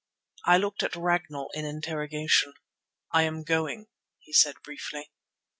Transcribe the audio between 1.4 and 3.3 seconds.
in interrogation. "I